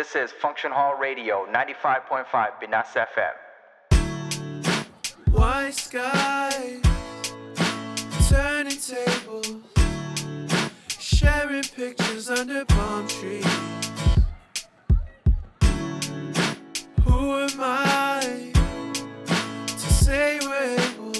[0.00, 3.34] This is Function Hall Radio 95.5 Pinas FM.
[5.30, 6.80] White sky,
[8.30, 9.56] turning tables,
[10.88, 13.44] sharing pictures under palm trees.
[17.04, 18.52] Who am I
[19.66, 21.12] to say we're able,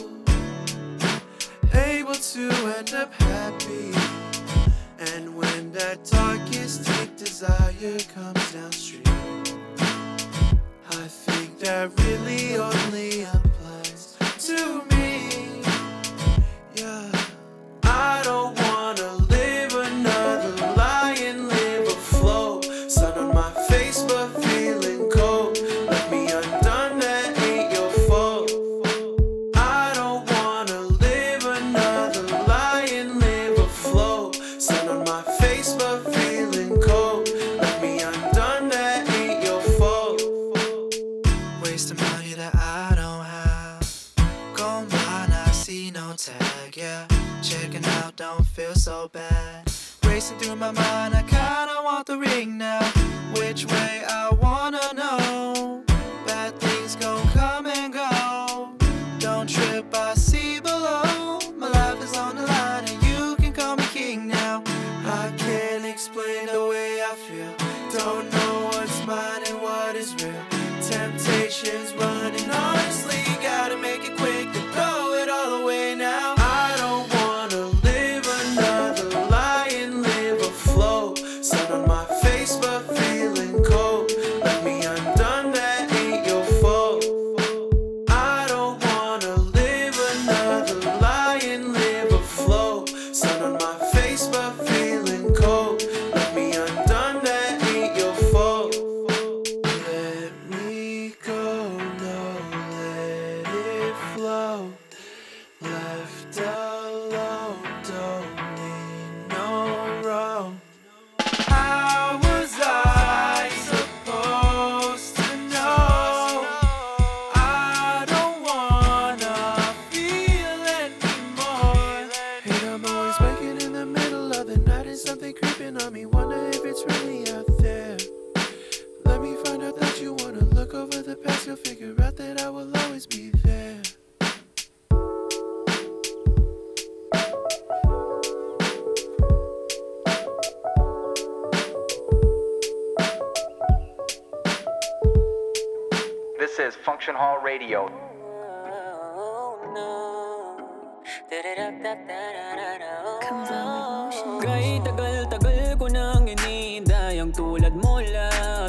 [1.74, 3.92] able to end up happy?
[5.12, 7.09] And when that darkest deep
[7.40, 9.02] desire comes downstream,
[10.90, 13.39] I think that really only applies
[50.60, 51.09] my mind,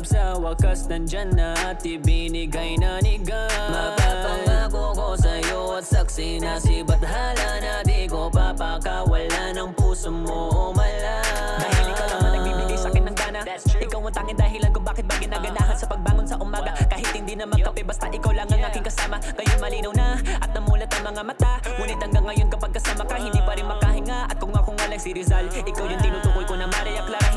[0.02, 3.54] love Sa wakas nandyan na at ibinigay na ni God.
[3.70, 10.74] Mapapangako ko sa'yo at saksi na si Bathala Na di ko papakawala ng puso mo
[10.74, 11.22] umala
[11.62, 13.42] Dahil ikaw lang ang nagbibigay sa'kin ng gana.
[13.62, 16.74] Ikaw ang tanging dahilan kung bakit ba ginaganahan sa pagbangon sa umaga.
[16.90, 19.22] Kahit hindi na magkape basta ikaw lang ang aking kasama.
[19.38, 20.08] Ngayon malinaw na
[20.42, 21.54] at namulat ang mga mata.
[21.78, 24.34] Ngunit hanggang ngayon kapag kasama ka hindi pa rin makahinga.
[24.34, 27.31] At kung ako nga lang si Rizal Ikaw yung tinutukoy ko na Maria Clara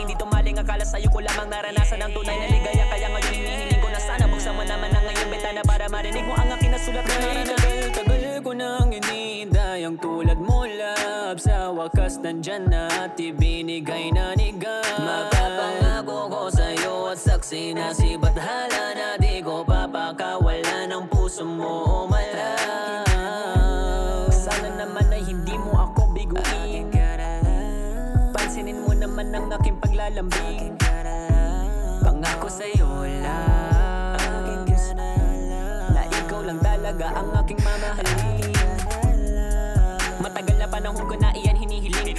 [0.65, 2.89] akala sa'yo ko lamang naranasan ang tunay na ligaya.
[2.89, 6.33] Kaya ngayon hinihiling ko na sana buksan mo naman ang ngayong bentana Para marinig mo
[6.33, 11.37] ang aking nasulat na Tagal-tagal ko nang inihintay Ang tulad mo love.
[11.37, 15.05] Sa wakas nandyan na at ibinigay na ni God.
[15.05, 22.09] Mapapangako ko sa'yo at saksi na si Bathala Na di ko papakawala ng puso mo
[22.09, 22.54] umala Sana
[30.05, 30.77] aking paglalambing
[32.05, 34.21] Pangako sa'yo lang.
[35.97, 38.53] Na ikaw lang talaga ang aking mamahalin.
[40.21, 41.54] Matagal na panahon ko na iyan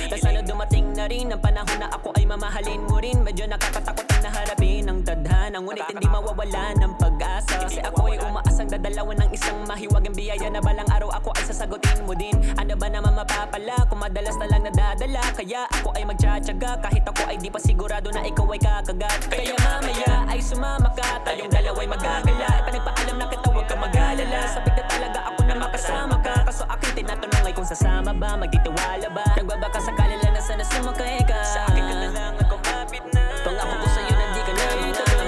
[0.06, 3.26] Na sana dumating na rin ang panahon na ako ay mamahalin mo rin.
[3.26, 7.66] Medyo nakakatakot ang naharapin ang tadhana Ngunit hindi mawawala ng pag-asa.
[7.66, 12.06] Kasi ako ay umaasang dadalawan ng isang mahiwagang biyaya Na balang araw ako ay sasagutin
[12.06, 12.38] mo din.
[12.62, 15.26] Ano ba naman mapapala kung madalas na lang nadadala?
[15.34, 19.20] Kaya ako ay magtsatsaga kahit ako ay di pa sigurado na ikaw ay kakagat.
[19.26, 22.48] Kaya mamaya ay sumama ka Tayong dalawa'y magagala.
[22.70, 24.42] Pinagpaalam na kita huwag ka mag-alala.
[24.54, 26.36] Sabik na talaga ako na makasama ka.
[26.44, 28.36] Kaso aking tinatanong ay kung sasama ba?
[28.36, 29.24] Magtitiwala ba?
[29.40, 31.40] Nagbabaka sakali lang na sana sumakay ka.
[31.48, 33.24] Sa akin ka na lang at kumapit na.
[33.40, 34.66] Pangako ko sa'yo na di ka na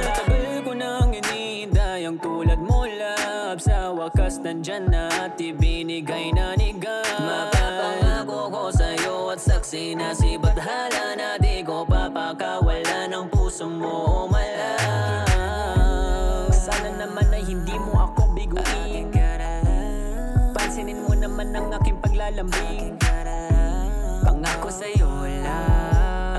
[0.08, 3.60] Tagal ko nang inihintay Ang tulad mo love.
[3.64, 7.08] Sa wakas nandyan na at ibinigay na ni God.
[7.24, 11.27] Mapapangako ko sa'yo at saksi na si Bathala Na
[22.28, 22.92] lalambing
[24.28, 25.08] Pangako sa'yo
[25.40, 26.36] lang.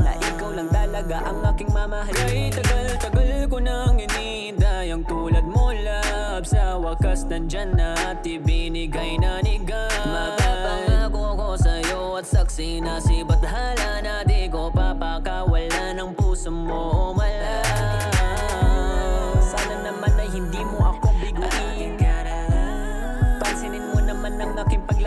[0.00, 2.24] Na ikaw lang talaga ang aking mamahalin.
[2.24, 6.48] Ay tagal-tagal ko nang inihintay tulad mo love.
[6.48, 9.92] Sa wakas nandyan na at ibinigay na ni God.
[10.08, 17.15] Magpapangako ko sa'yo at saksi na si Bathala Na di ko papakawala ng puso mo.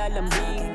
[0.10, 0.74] lalambing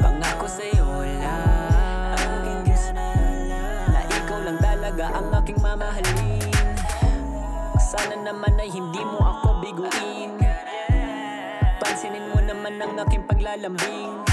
[0.00, 6.48] Pangako sa'yo lang Aking Diyos Na ikaw lang talaga ang aking mamahalin.
[7.76, 10.40] Sana naman ay hindi mo ako biguin.
[11.80, 14.24] Pansinin mo naman ang aking paglalambing.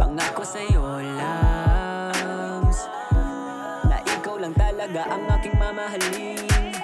[0.00, 2.64] Pangako sa'yo lang
[3.84, 6.75] Na ikaw lang talaga ang aking mamahalin.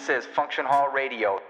[0.00, 1.40] This is Function Hall Radio.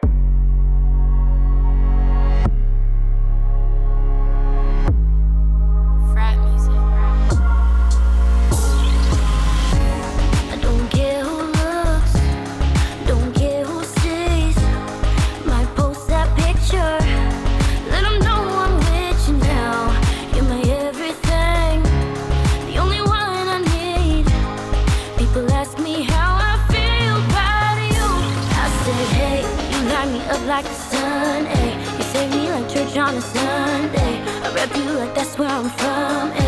[33.11, 34.23] on a Sunday.
[34.45, 36.39] I rep you like that's where I'm from.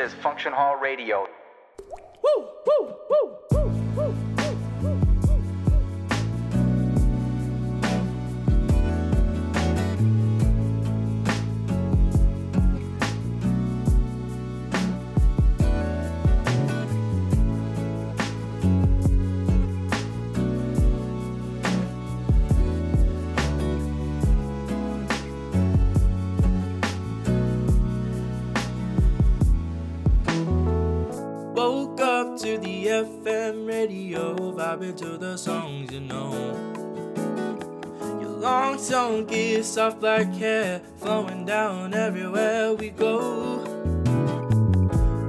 [0.00, 1.29] is Function Hall Radio.
[35.00, 36.30] to the songs you know.
[38.20, 43.64] Your long silky soft black hair, flowing down everywhere we go.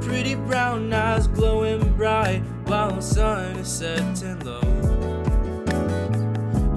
[0.02, 4.60] Pretty brown eyes glowing bright while the sun is setting low.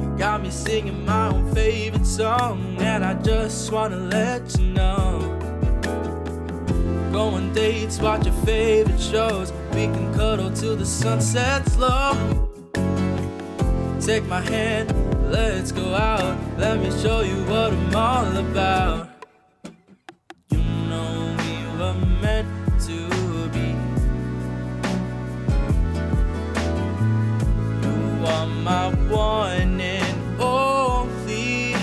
[0.00, 5.36] You got me singing my own favorite song, and I just wanna let you know.
[7.10, 9.52] Go on dates, watch your favorite shows.
[9.72, 12.53] We can cuddle till the sun sets low.
[14.04, 14.92] Take my hand,
[15.32, 16.37] let's go out.
[16.58, 19.08] Let me show you what I'm all about.
[20.50, 22.46] You know we were meant
[22.82, 22.99] to
[23.49, 23.73] be.
[27.80, 31.75] You are my one and only.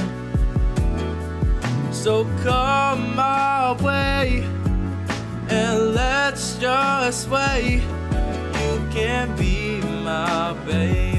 [1.92, 4.44] So come my way
[5.50, 7.82] and let's just wait.
[8.62, 11.11] You can be my baby.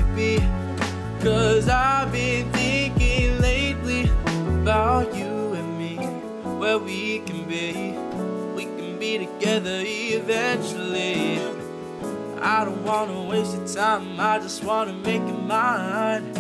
[12.63, 16.33] I don't wanna waste your time, I just wanna make it mine.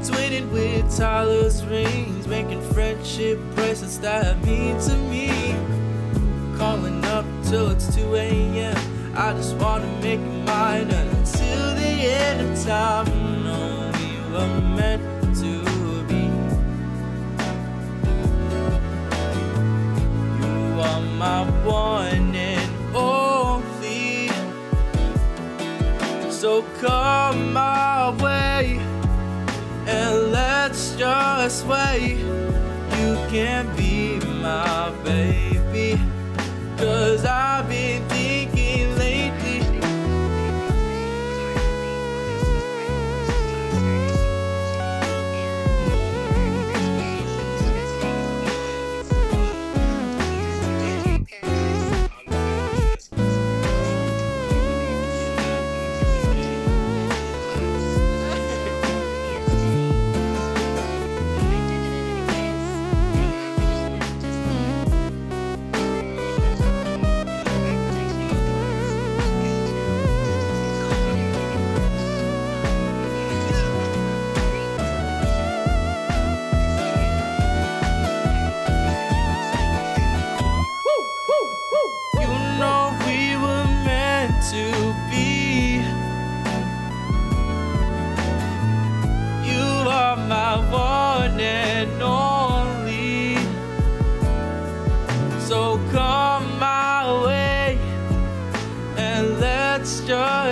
[0.00, 5.56] Twinning with Tyler's rings, making friendship bracelets that mean to me.
[6.56, 8.76] Calling up till it's 2 a.m.
[9.16, 13.06] I just wanna make it mine until the end of time.
[13.42, 15.02] No, we were meant
[15.40, 15.52] to
[16.06, 16.30] be.
[20.38, 22.34] You are my one
[26.44, 28.78] So come my way
[29.86, 32.18] and let's just wait.
[32.18, 35.98] You can be my baby.
[36.76, 38.06] Cause I've been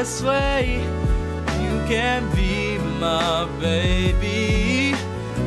[0.03, 0.83] just wait.
[1.63, 4.97] You can be my baby.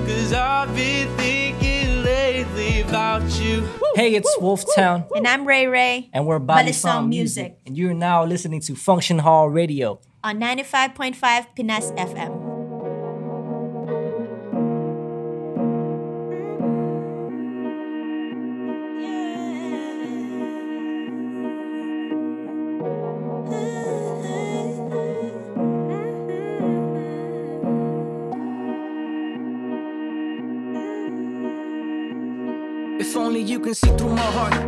[0.08, 3.68] Cause I've been thinking lately about you.
[3.96, 7.44] Hey, it's Wolftown, And I'm Ray Ray and we're Body Balisong Song Music.
[7.44, 10.00] Music, and you're now listening to Function Hall Radio.
[10.24, 12.45] on 95.5 Pinas FM.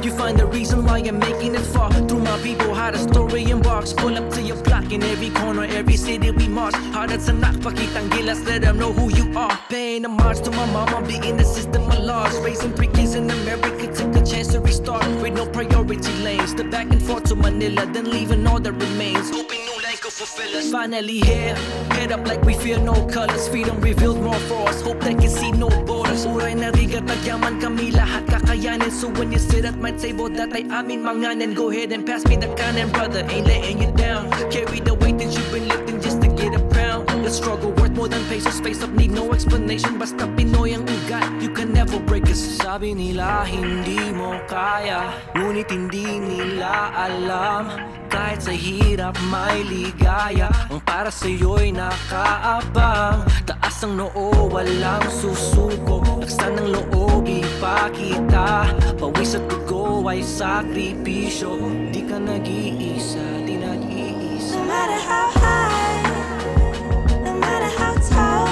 [0.07, 1.91] You find the reason why I'm making it far.
[1.91, 3.93] Through my people, had a story box.
[3.93, 6.75] Pull up to your block in every corner, every city we march.
[6.95, 9.59] Hard at sanak, pakitang gilas, let them know who you are.
[9.69, 12.39] Paying a march to my mama, being the system of laws.
[12.39, 15.05] Raising kids in America, took a chance to restart.
[15.21, 19.29] With no priority lanes, the back and forth to Manila, then leaving all that remains.
[19.29, 19.66] Hoping
[20.17, 21.53] Finally here,
[21.93, 23.47] head up like we fear no colors.
[23.49, 26.25] Freedom revealed more for us, hope that can see no borders.
[26.25, 28.89] Uray na rigat, nagyaman kami lahat kakayanin.
[28.89, 31.53] So when you sit at my table, that ay amin manganin.
[31.53, 34.33] Go ahead and pass me the kanin, brother, ain't letting you down.
[34.49, 37.05] Carry the weight that you've been lifting just to get a pound.
[37.21, 40.01] The struggle worth more than pesos, face up, need no explanation.
[40.01, 42.41] Basta Pinoy ang ugat, you can never break us.
[42.41, 47.96] Sabi nila hindi mo kaya, ngunit hindi nila alam.
[48.27, 53.23] Kahit sa hirap may ligaya Ang para sa'yo'y nakaabang.
[53.47, 56.03] Taas ang noo, walang susuko.
[56.19, 58.67] Laksan ng loob, ipakita.
[58.99, 61.55] Pawis at dugo ay sakripisyo.
[61.87, 64.59] Di ka nag-iisa, di nag-iisa.
[64.59, 66.03] No matter how high,
[67.23, 68.51] no matter how tall,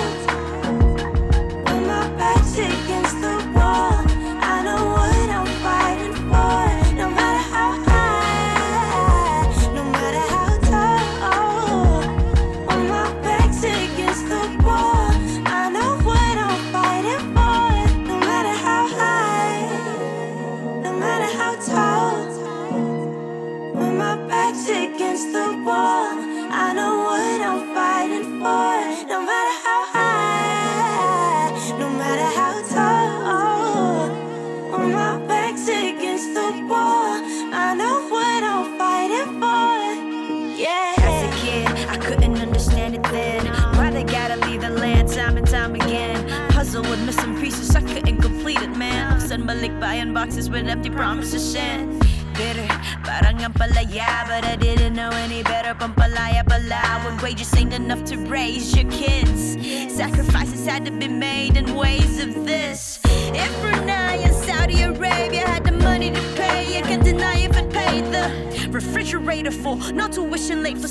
[1.67, 2.84] when my back's against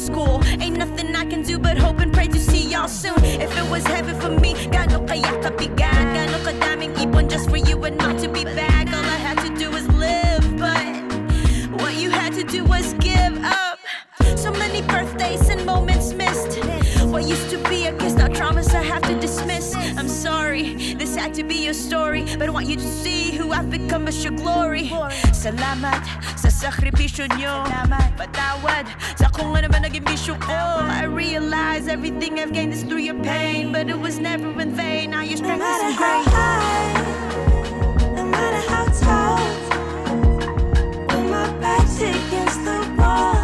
[0.04, 0.42] school.
[0.60, 3.24] Ain't nothing I can do but hope and pray to see y'all soon.
[3.24, 6.04] If it was heaven for me, gano kaya kabigat?
[6.16, 8.86] Gano kadaming ipon just for you and not to be back?
[8.92, 10.92] All I had to do was live, but
[11.80, 13.78] what you had to do was give up.
[14.36, 16.58] So many birthdays and moments missed.
[17.12, 19.14] What used to be a gift, now traumas I have to
[21.34, 22.24] to be your story.
[22.38, 24.86] But I want you to see who I've become as your glory.
[25.34, 26.06] Salamat
[26.38, 27.66] sa sakripisyo nyo.
[28.14, 28.86] Patawad
[29.18, 30.54] sa kung ano man naging bisyo ko.
[30.86, 33.74] I realize everything I've gained is through your pain.
[33.74, 35.10] But it was never in vain.
[35.10, 36.26] Now your strength is so great.
[38.14, 39.42] No matter how tall,
[41.10, 43.42] when my back's against the wall,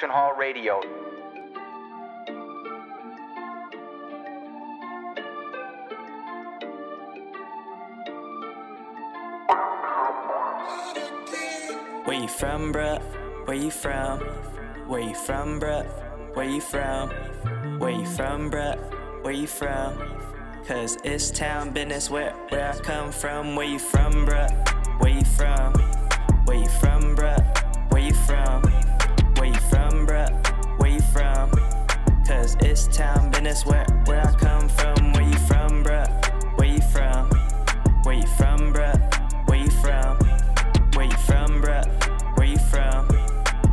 [0.00, 0.80] Function Hall Radio.
[12.04, 13.02] Where you from, bruh?
[13.44, 14.20] Where you from?
[14.88, 15.84] Where you from, bruh?
[16.34, 17.10] Where you from?
[17.78, 18.78] Where you from, bruh?
[19.22, 19.98] Where you from?
[20.66, 23.54] Cause it's town business where, where I come from.
[23.54, 24.50] Where you from, bruh?
[25.00, 25.74] Where you from?
[26.46, 27.39] Where you from, bruh?
[32.50, 35.12] Cause it's town business where, where I come from.
[35.12, 36.58] Where you from, bruh?
[36.58, 37.30] Where you from?
[38.02, 39.48] Where you from, bruh?
[39.48, 40.18] Where you from?
[40.96, 42.36] Where you from, bruh?
[42.36, 43.06] Where you from?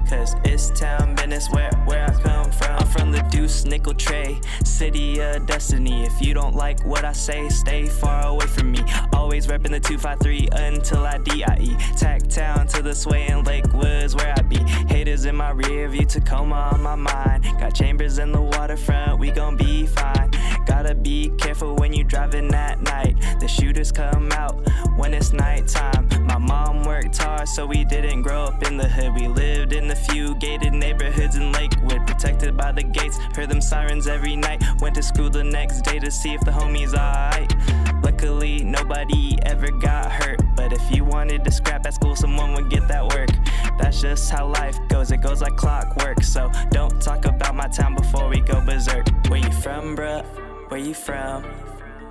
[0.07, 2.77] Cause it's town business where, where I come from.
[2.77, 4.39] I'm from the Deuce Nickel Tray,
[4.77, 6.03] city of destiny.
[6.03, 8.79] If you don't like what I say, stay far away from me.
[9.11, 11.75] Always reppin' the 253 until I DIE.
[11.97, 14.57] Tack town to the sway in Lakewoods where I be.
[14.87, 17.45] Haters in my rear view, Tacoma on my mind.
[17.59, 20.29] Got chambers in the waterfront, we gon' be fine.
[20.67, 23.15] Gotta be careful when you driving at night.
[23.39, 24.55] The shooters come out
[24.95, 26.06] when it's nighttime.
[26.47, 29.13] Mom worked hard, so we didn't grow up in the hood.
[29.15, 33.17] We lived in the few gated neighborhoods in Lakewood, protected by the gates.
[33.35, 34.63] Heard them sirens every night.
[34.79, 37.53] Went to school the next day to see if the homies alright.
[38.01, 40.39] Luckily, nobody ever got hurt.
[40.55, 43.29] But if you wanted to scrap at school, someone would get that work.
[43.77, 46.23] That's just how life goes, it goes like clockwork.
[46.23, 49.05] So don't talk about my town before we go berserk.
[49.27, 50.25] Where you from, bruh?
[50.69, 51.43] Where you from?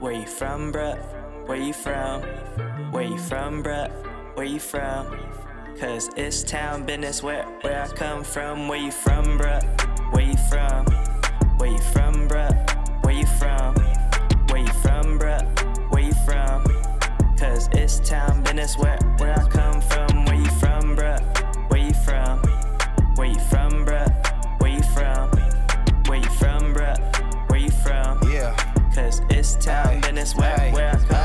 [0.01, 0.99] Where you from, bruh?
[1.47, 2.23] Where you from?
[2.93, 4.16] Where you from, bruh?
[4.37, 5.17] Where you from?
[5.81, 8.69] Cause it's town business where, where I come from.
[8.69, 9.63] Where you from, bruh?
[10.13, 10.85] Where you from?
[11.57, 13.03] Where you from, bruh?
[13.03, 13.75] Where you from?
[14.51, 15.91] Where you from, bruh?
[15.91, 16.65] Where you from?
[17.39, 20.27] Cause it's town business where, where I come from.
[20.27, 21.71] Where you from, bruh?
[21.71, 22.39] Where you from?
[23.17, 24.61] Where you from, bruh?
[24.61, 25.31] Where you from?
[26.09, 27.49] Where you from, bruh?
[27.49, 28.31] Where you from?
[28.31, 28.55] Yeah.
[28.95, 31.16] Cause it's town business where, where I come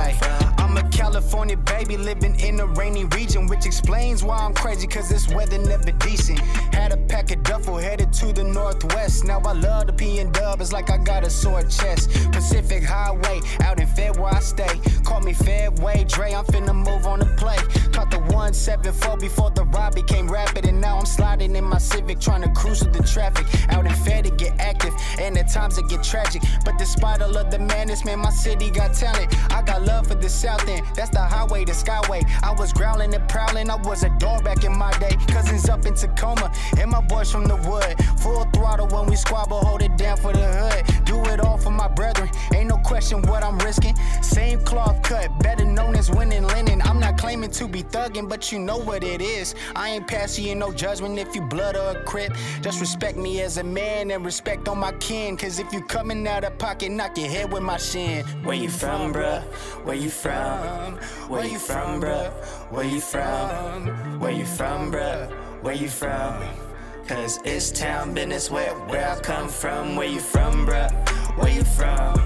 [1.31, 5.57] California baby living in a rainy region, which explains why I'm crazy, cause this weather
[5.57, 6.39] never decent.
[6.75, 9.23] Had a pack of duffel headed to the northwest.
[9.23, 12.09] Now I love the P and dub, it's like I got a sore chest.
[12.33, 14.77] Pacific Highway, out in Fed where I stay.
[15.05, 17.55] Call me Fedway, Dre, I'm finna move on the play.
[17.93, 22.19] Caught the 174 before the ride became rapid, and now I'm sliding in my Civic,
[22.19, 23.45] trying to cruise with the traffic.
[23.69, 26.41] Out in Fed to get active, and at times it get tragic.
[26.65, 29.33] But despite all of the madness, man, my city got talent.
[29.53, 32.23] I got love for the South End, that's the highway, to skyway.
[32.43, 35.17] I was growling and prowling, I was a dog back in my day.
[35.27, 37.95] Cousins up in Tacoma, and my boys from the wood.
[38.19, 41.00] Full throttle when we squabble, hold it down for the hood.
[41.11, 43.21] Do it all for my brethren, ain't no question.
[43.23, 43.97] what I'm risking.
[44.21, 46.81] Same cloth cut, better known as winning linen.
[46.83, 49.53] I'm not claiming to be thugging, but you know what it is.
[49.75, 52.31] I ain't passing you no judgment if you blood or a crip.
[52.61, 55.35] Just respect me as a man and respect on my kin.
[55.35, 58.23] Cause if you coming out of pocket, knock your head with my shin.
[58.45, 59.43] Where you from, bruh?
[59.83, 60.95] Where you from?
[61.27, 62.31] Where you from, bruh?
[62.71, 64.19] Where you from?
[64.21, 65.29] Where you from, bruh?
[65.61, 66.60] Where you from?
[67.07, 69.95] Cause it's town business where, where I come from.
[69.95, 70.91] Where you from, bruh?
[71.37, 72.19] Where you from?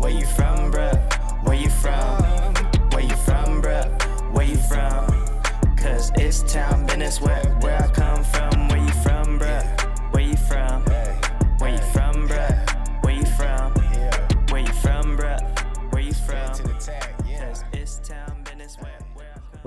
[0.00, 1.44] Where you from, bruh?
[1.44, 2.22] Where you from?
[2.90, 4.32] Where you from, bruh?
[4.32, 5.06] Where you from?
[5.76, 8.68] Cause it's town business where, where I come from.
[8.68, 9.75] Where you from, bruh?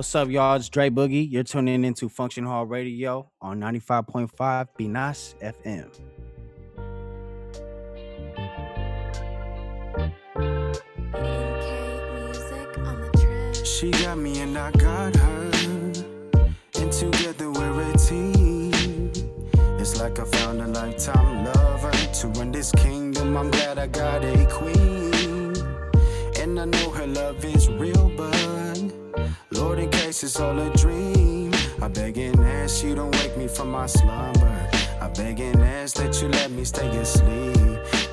[0.09, 0.55] What's up, y'all?
[0.55, 1.31] It's Dre Boogie.
[1.31, 5.87] You're tuning into Function Hall Radio on 95.5 Pinas FM.
[13.63, 15.51] She got me and I got her.
[16.79, 19.11] And together we're a team.
[19.79, 21.91] It's like I found a lifetime lover.
[21.91, 25.53] To run this kingdom, I'm glad I got a queen.
[26.41, 28.39] And I know her love is real, but
[29.59, 33.47] Lord, in case it's all a dream, I beg and ask you don't wake me
[33.47, 34.69] from my slumber.
[35.01, 37.68] I beg and ask that you let me stay asleep.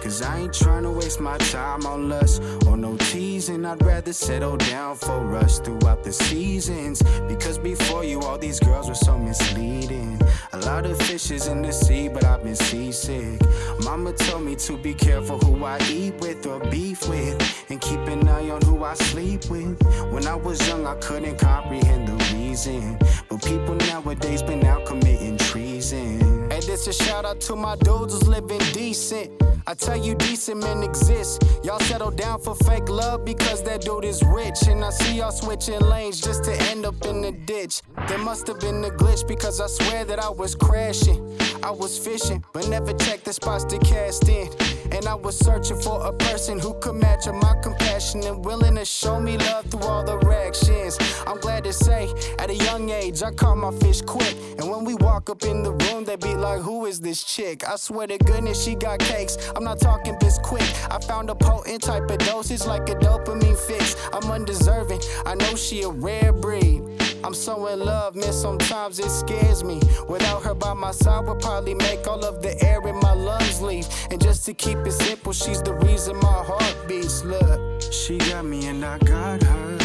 [0.06, 3.64] Cause I ain't trying to waste my time on lust or no teasing.
[3.64, 7.02] I'd rather settle down for us throughout the seasons.
[7.26, 10.20] Because before you, all these girls were so misleading.
[10.52, 13.40] A lot of fishes in the sea, but I've been seasick.
[13.82, 17.98] Mama told me to be careful who I eat with or beef with, and keep
[17.98, 19.82] an eye on who I sleep with.
[20.12, 22.96] When I was young, I couldn't comprehend the reason.
[23.28, 26.35] But people nowadays been out committing treason.
[26.64, 29.30] This is a shout out to my dudes who's living decent.
[29.68, 31.42] I tell you, decent men exist.
[31.64, 34.68] Y'all settle down for fake love because that dude is rich.
[34.68, 37.82] And I see y'all switching lanes just to end up in the ditch.
[38.06, 41.20] There must have been a glitch because I swear that I was crashing.
[41.62, 44.48] I was fishing, but never checked the spots to cast in.
[44.92, 48.76] And I was searching for a person who could match up my compassion and willing
[48.76, 50.96] to show me love through all the reactions.
[51.26, 54.36] I'm glad to say, at a young age, I caught my fish quick.
[54.58, 57.68] And when we walk up in the room, they be like, Who is this chick?
[57.68, 59.36] I swear to goodness, she got cakes.
[59.54, 60.68] I'm not talking this quick.
[60.90, 63.96] I found a potent type of dosage like a dopamine fix.
[64.12, 65.00] I'm undeserving.
[65.24, 66.82] I know she a rare breed.
[67.24, 69.80] I'm so in love, man, sometimes it scares me.
[70.08, 73.60] Without her by my side, would probably make all of the air in my lungs
[73.60, 73.88] leave.
[74.10, 77.24] And just to keep it simple, she's the reason my heart beats.
[77.24, 79.78] Look, She got me and I got her.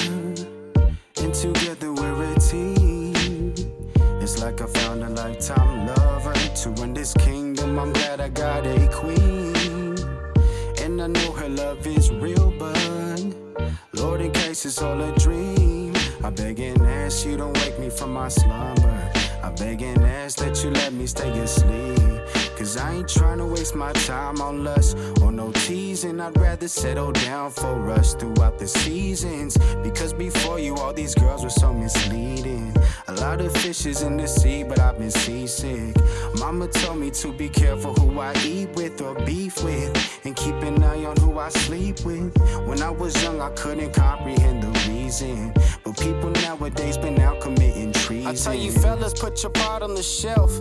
[1.23, 3.00] And together we're a team.
[4.33, 6.33] It's like I found a lifetime lover.
[6.33, 9.97] To win this kingdom, I'm glad I got a queen.
[10.79, 13.25] And I know her love is real, but
[13.91, 17.89] Lord, in case it's all a dream, I beg and ask you don't wake me
[17.89, 19.11] from my slumber.
[19.43, 22.10] I beg and ask that you let me stay asleep.
[22.61, 26.21] Cause I ain't trying to waste my time on lust or no teasing.
[26.21, 29.57] I'd rather settle down for us throughout the seasons.
[29.81, 32.71] Because before you, all these girls were so misleading.
[33.07, 35.95] A lot of fishes in the sea, but I've been seasick.
[36.37, 40.53] Mama told me to be careful who I eat with or beef with, and keep
[40.53, 42.37] an eye on who I sleep with.
[42.67, 45.51] When I was young, I couldn't comprehend the reason.
[45.83, 48.27] But people nowadays been out committing treason.
[48.27, 50.51] I tell you, fellas, put your part on the shelf.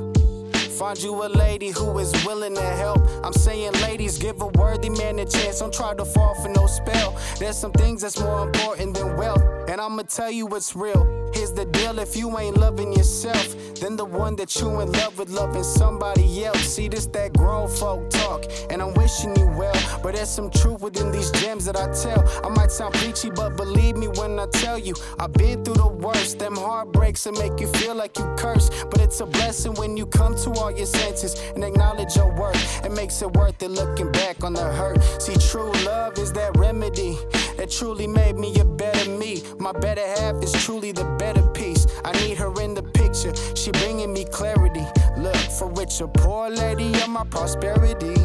[0.81, 3.07] Find you a lady who is willing to help.
[3.23, 5.59] I'm saying, ladies, give a worthy man a chance.
[5.59, 7.21] Don't try to fall for no spell.
[7.39, 9.43] There's some things that's more important than wealth.
[9.69, 11.20] And I'ma tell you what's real.
[11.33, 15.19] Here's the deal if you ain't loving yourself, then the one that you in love
[15.19, 16.61] with loving somebody else.
[16.61, 19.75] See, this that grown folk talk, and I'm wishing you well.
[20.03, 22.23] But there's some truth within these gems that I tell.
[22.45, 25.89] I might sound preachy, but believe me when I tell you, I've been through the
[25.89, 26.39] worst.
[26.39, 28.71] Them heartbreaks that make you feel like you curse.
[28.91, 32.85] But it's a blessing when you come to all your senses and acknowledge your worth.
[32.85, 35.03] It makes it worth it looking back on the hurt.
[35.23, 37.19] See, true love is that remedy
[37.61, 39.43] that truly made me a better me.
[39.59, 41.87] My better half is truly the better piece.
[42.07, 43.35] I need her in the picture.
[43.55, 44.87] She bringing me clarity.
[45.19, 48.17] Look for rich or poor lady of my prosperity.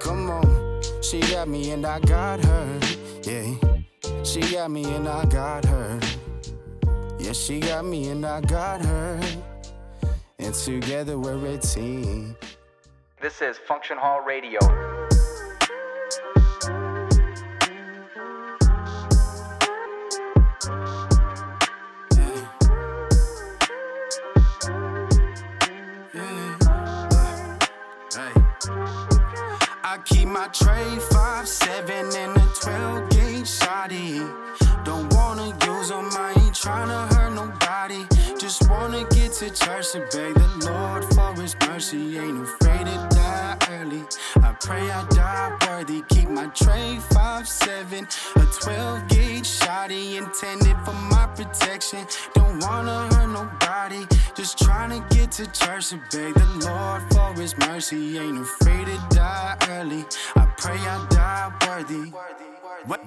[0.00, 2.80] Come on, she got me and I got her.
[3.22, 3.54] Yeah,
[4.22, 5.98] she got me and I got her.
[7.18, 9.18] Yeah, she got me and I got her.
[10.38, 12.36] And together we're a team.
[13.22, 14.97] This is Function Hall Radio.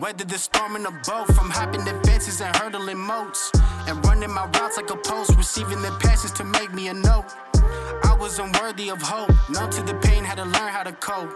[0.02, 3.52] Weather the storm in a boat from hopping fences and hurdling moats.
[3.88, 7.26] And running my routes like a post, receiving the passes to make me a note.
[8.04, 11.30] I was unworthy of hope, numb to the pain, had to learn how to cope.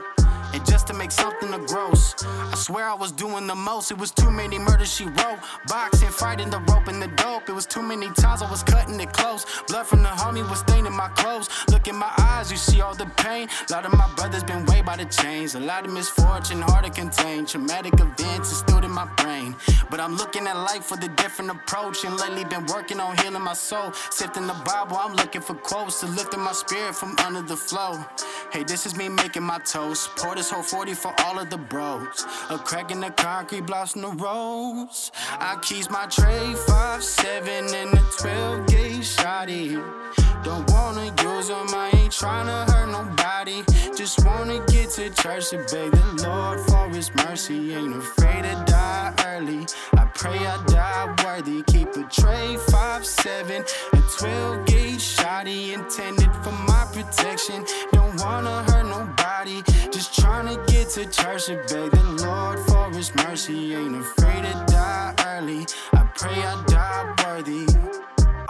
[0.56, 3.92] And just to make something to gross, I swear I was doing the most.
[3.92, 5.40] It was too many murders she wrote.
[5.68, 7.50] Boxing, fighting the rope and the dope.
[7.50, 9.46] It was too many times I was cutting it close.
[9.68, 11.50] Blood from the homie was staining my clothes.
[11.68, 13.50] Look in my eyes, you see all the pain.
[13.70, 15.56] A lot of my brothers been weighed by the chains.
[15.56, 17.46] A lot of misfortune, hard to contain.
[17.46, 19.58] Traumatic events instilled in my brain.
[19.90, 22.06] But I'm looking at life with a different approach.
[22.06, 23.92] And lately been working on healing my soul.
[24.10, 28.00] Sifting the Bible, I'm looking for quotes to lifting my spirit from under the flow.
[28.54, 30.12] Hey, this is me making my toast.
[30.16, 32.24] Pour this whole 40 for all of the bros.
[32.52, 35.12] A crack in the concrete, blocks in the roads.
[35.40, 39.74] I keys my tray, five, seven, and a 12 gauge shotty.
[40.44, 43.64] Don't wanna use them, I ain't tryna hurt nobody.
[43.98, 47.74] Just wanna get to church to beg the Lord for his mercy.
[47.74, 49.66] Ain't afraid to die early.
[49.98, 51.64] I pray I die worthy.
[51.64, 57.66] Keep a tray, 5, 7, a 12 gauge intended for my protection.
[57.92, 59.64] Don't wanna hurt nobody.
[59.92, 63.74] Just tryna get to church to beg the Lord for his mercy.
[63.74, 65.66] Ain't afraid to die early.
[65.94, 67.95] I pray I die worthy.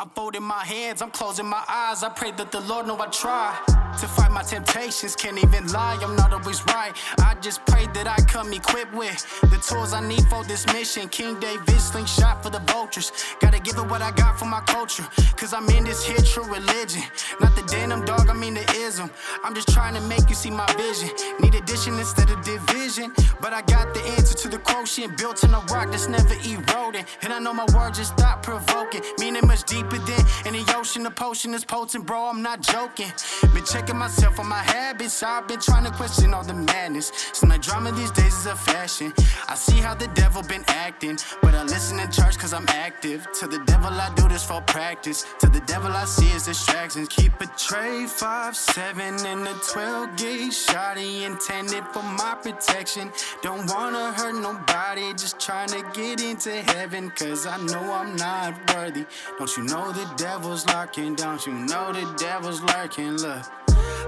[0.06, 2.04] I'm folding my hands, I'm closing my eyes.
[2.04, 3.58] I pray that the Lord know I try
[4.00, 5.16] to fight my temptations.
[5.16, 6.94] Can't even lie, I'm not always right.
[7.22, 11.10] I just pray that I come equipped with the tools I need for this mission.
[11.10, 13.12] King David slingshot for the vultures.
[13.40, 15.08] Gotta give it what I got for my culture.
[15.38, 17.02] Cause I'm in this here true religion.
[17.42, 19.10] Not the denim dog, I mean the ism.
[19.44, 21.10] I'm just trying to make you see my vision.
[21.40, 23.12] Need addition instead of division.
[23.42, 27.06] But I got the answer to the quotient built in a rock that's never eroding.
[27.24, 29.02] And I know my words just stop provoking.
[29.20, 31.04] Meaning much deeper than in the ocean.
[31.04, 32.30] The potion is potent, bro.
[32.30, 33.12] I'm not joking.
[33.54, 35.24] Been checking myself on my habits.
[35.24, 37.12] I've been trying to question all the madness.
[37.34, 39.14] So my drama these days is a fashion.
[39.48, 41.18] I see how the devil been acting.
[41.42, 43.28] But I listen in church cause I'm active.
[43.40, 45.26] To the devil, I do this for practice.
[45.40, 47.08] To the devil, I see his distractions.
[47.10, 53.12] Keep a tray, 5, 7, and a 12 gauge shotty intended for my protection.
[53.42, 57.12] Don't wanna hurt nobody, just trying to get into heaven.
[57.12, 59.06] Cause I know I'm not worthy.
[59.38, 61.16] Don't you know the devil's lurking?
[61.16, 63.18] Don't you know the devil's lurking?
[63.18, 63.44] Look.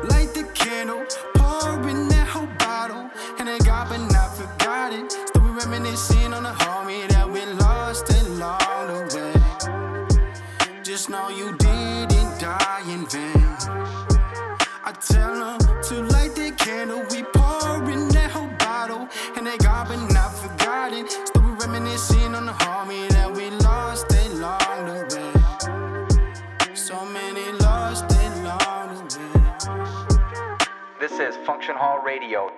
[0.09, 1.03] Light the candle,
[1.35, 3.09] pour in that whole bottle.
[3.39, 5.09] And I got but not forgotten.
[5.09, 10.83] Still we reminiscing on the homie that we lost along the way.
[10.83, 13.47] Just know you didn't die in vain.
[14.83, 15.56] I tell them
[31.27, 32.49] is Function Hall Radio.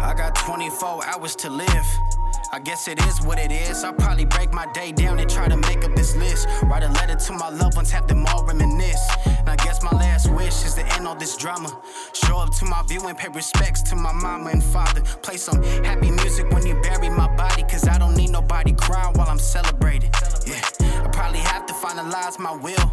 [0.00, 2.07] I got 24 hours to live.
[2.50, 3.84] I guess it is what it is.
[3.84, 6.48] I'll probably break my day down and try to make up this list.
[6.62, 9.06] Write a letter to my loved ones, have them all reminisce.
[9.26, 11.68] And I guess my last wish is to end all this drama.
[12.14, 15.02] Show up to my view and pay respects to my mama and father.
[15.22, 19.14] Play some happy music when you bury my body, cause I don't need nobody crying
[19.14, 20.10] while I'm celebrating.
[20.46, 22.90] Yeah, I probably have to finalize my will.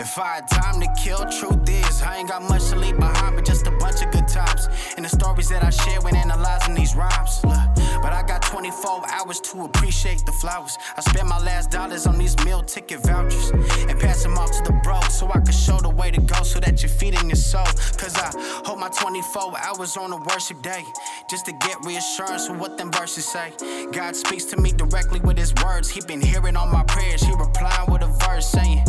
[0.00, 3.36] If I had time to kill, truth is, I ain't got much to leave behind,
[3.36, 4.66] but just a bunch of good times.
[4.96, 7.44] And the stories that I share when analyzing these rhymes.
[7.44, 10.76] Look, but I got 24 hours to appreciate the flowers.
[10.96, 14.72] I spent my last dollars on these meal ticket vouchers and pass them off to
[14.72, 17.36] the broke so I can show the way to go so that you're feeding your
[17.36, 17.66] soul.
[17.98, 18.30] Cause I
[18.64, 20.84] hold my 24 hours on a worship day
[21.28, 23.52] just to get reassurance with what them verses say.
[23.92, 25.90] God speaks to me directly with his words.
[25.90, 27.22] He been hearing all my prayers.
[27.22, 28.84] He replying with a verse saying,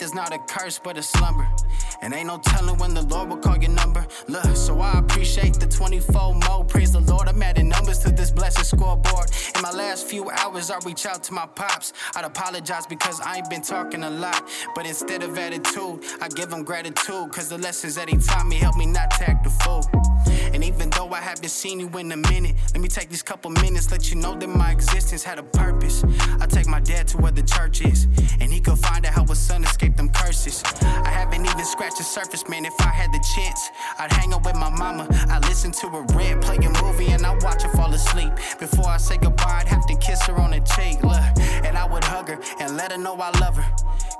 [0.00, 1.46] Death is not a curse, but a slumber.
[2.00, 4.06] And ain't no telling when the Lord will call your number.
[4.28, 6.64] Look, so I appreciate the 24 more.
[6.64, 9.30] Praise the Lord, I'm adding numbers to this blessed scoreboard.
[9.54, 11.92] In my last few hours, I reach out to my pops.
[12.16, 14.42] I'd apologize because I ain't been talking a lot.
[14.74, 17.30] But instead of attitude, I give him gratitude.
[17.30, 19.84] Cause the lessons that he taught me help me not to act a fool.
[20.54, 22.56] And even though I haven't seen you in a minute.
[22.72, 26.04] Let me take these couple minutes, let you know that my existence had a purpose.
[26.40, 28.06] I take my dad to where the church is,
[28.40, 30.62] and he could find out how his son escaped them curses.
[30.82, 32.64] I haven't even scratched the surface, man.
[32.64, 35.06] If I had the chance, I'd hang out with my mama.
[35.28, 38.32] I listen to her rant, play a movie, and I watch her fall asleep.
[38.58, 41.20] Before I say goodbye, I'd have to kiss her on the cheek, look,
[41.64, 43.70] and I would hug her and let her know I love her.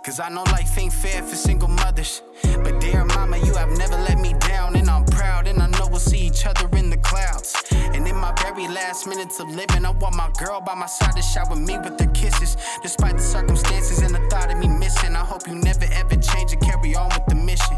[0.05, 2.23] Cause I know life ain't fair for single mothers.
[2.43, 4.77] But dear mama, you have never let me down.
[4.77, 7.60] And I'm proud, and I know we'll see each other in the clouds.
[7.95, 11.17] And in my very last minutes of living, I want my girl by my side
[11.17, 12.57] to shower me with her kisses.
[12.83, 16.53] Despite the circumstances and the thought of me missing, I hope you never ever change
[16.53, 17.77] and carry on with the mission.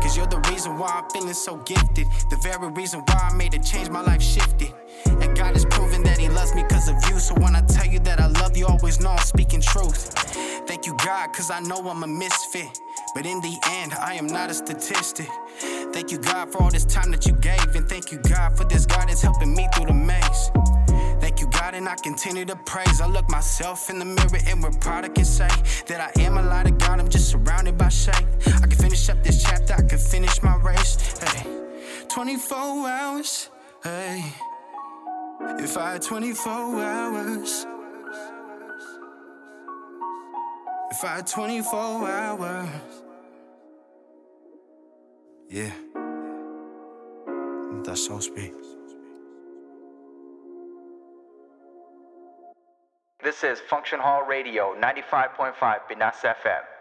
[0.00, 2.06] Cause you're the reason why I'm feeling so gifted.
[2.30, 4.72] The very reason why I made a change, my life shifted.
[5.06, 7.18] And God has proven that He loves me because of you.
[7.18, 10.12] So when I tell you that I love you, always know I'm speaking truth.
[10.66, 12.80] Thank you, God, cause I know I'm a misfit.
[13.14, 15.28] But in the end, I am not a statistic.
[15.92, 17.76] Thank you, God, for all this time that you gave.
[17.76, 20.50] And thank you, God, for this guidance helping me through the maze.
[21.20, 23.00] Thank you, God, and I continue to praise.
[23.00, 25.48] I look myself in the mirror and we're proud I can say
[25.86, 26.98] that I am a light of God.
[26.98, 28.26] I'm just surrounded by shade.
[28.46, 30.96] I can finish up this chapter, I can finish my race.
[31.18, 31.46] Hey,
[32.08, 33.50] 24 hours.
[33.84, 34.24] Hey,
[35.58, 37.66] if I had 24 hours.
[40.90, 43.01] If I had 24 hours.
[45.52, 45.70] Yeah.
[47.84, 48.54] That's so speak.
[53.22, 56.71] This is Function Hall Radio 95.5 Pinas FM.